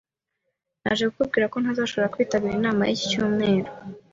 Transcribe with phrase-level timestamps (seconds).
[0.81, 3.69] Naje kubabwira ko ntazashobora kwitabira inama y'iki cyumweru.